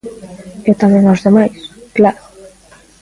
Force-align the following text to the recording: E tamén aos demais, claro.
E 0.69 0.71
tamén 0.81 1.03
aos 1.05 1.23
demais, 1.27 1.57
claro. 1.97 2.21